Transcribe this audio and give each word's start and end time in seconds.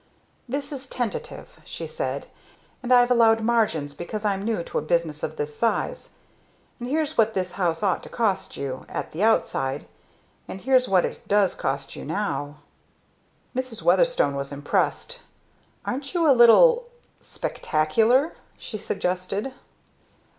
"This 0.49 0.71
is 0.71 0.87
tentative," 0.87 1.59
she 1.63 1.85
said, 1.85 2.25
"and 2.81 2.91
I've 2.91 3.11
allowed 3.11 3.41
margins 3.43 3.93
because 3.93 4.25
I'm 4.25 4.41
new 4.43 4.63
to 4.63 4.79
a 4.79 4.81
business 4.81 5.21
of 5.21 5.35
this 5.35 5.55
size. 5.55 6.13
But 6.79 6.87
here's 6.87 7.19
what 7.19 7.35
this 7.35 7.51
house 7.51 7.83
ought 7.83 8.01
to 8.01 8.09
cost 8.09 8.57
you 8.57 8.87
at 8.89 9.11
the 9.11 9.21
outside, 9.21 9.87
and 10.47 10.59
here's 10.59 10.89
what 10.89 11.05
it 11.05 11.27
does 11.27 11.53
cost 11.53 11.95
you 11.95 12.03
now." 12.03 12.61
Mrs. 13.55 13.83
Weatherstone 13.83 14.35
was 14.35 14.51
impressed. 14.51 15.19
"Aren't 15.85 16.15
you 16.15 16.27
a 16.27 16.33
little 16.33 16.87
spectacular?" 17.21 18.33
she 18.57 18.79
suggested. 18.79 19.53